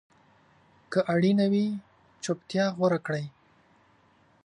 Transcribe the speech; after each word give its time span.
که 0.91 0.99
اړینه 1.13 1.45
وي، 1.51 1.65
چپتیا 2.23 2.65
غوره 2.77 2.99
کړئ. 3.05 3.25